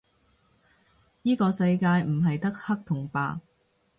[1.21, 3.39] 依個世界唔係得黑同白